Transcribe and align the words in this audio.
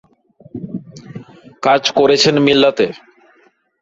কাজ 1.63 1.83
করেছেন 1.97 2.35
মিল্লাত-এ। 2.45 2.87